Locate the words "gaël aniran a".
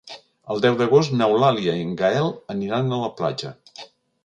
2.01-3.01